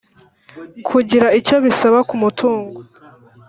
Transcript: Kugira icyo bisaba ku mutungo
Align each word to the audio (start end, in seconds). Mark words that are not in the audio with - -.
Kugira 0.87 1.27
icyo 1.39 1.55
bisaba 1.65 1.99
ku 2.07 2.15
mutungo 2.21 2.79